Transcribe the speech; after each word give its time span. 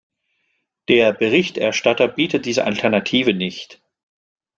Der 0.87 1.13
Berichterstatter 1.13 2.07
bietet 2.07 2.47
diese 2.47 2.65
Alternative 2.65 3.35
nicht. 3.35 3.83